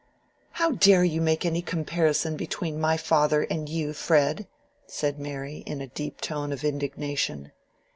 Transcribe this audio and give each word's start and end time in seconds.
"How 0.53 0.71
dare 0.71 1.03
you 1.03 1.21
make 1.21 1.45
any 1.45 1.61
comparison 1.61 2.35
between 2.35 2.81
my 2.81 2.97
father 2.97 3.43
and 3.43 3.69
you, 3.69 3.93
Fred?" 3.93 4.47
said 4.87 5.19
Mary, 5.19 5.57
in 5.67 5.79
a 5.79 5.85
deep 5.93 6.19
tone 6.21 6.51
of 6.51 6.63
indignation. 6.63 7.51